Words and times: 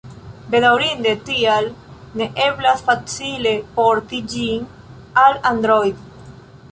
Bedaŭrinde 0.53 1.11
tial 1.25 1.67
ne 2.21 2.27
eblas 2.47 2.81
facile 2.89 3.51
"porti" 3.75 4.23
ĝin 4.33 4.65
al 5.25 5.37
Android. 5.51 6.01